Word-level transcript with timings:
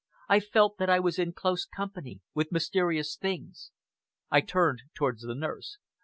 I 0.27 0.39
felt 0.39 0.77
that 0.79 0.89
I 0.89 0.99
was 0.99 1.19
in 1.19 1.31
close 1.31 1.63
company 1.67 2.21
with 2.33 2.51
mysterious 2.51 3.15
things. 3.15 3.69
I 4.31 4.41
turned 4.41 4.81
towards 4.95 5.21
the 5.21 5.35
nurse. 5.35 5.77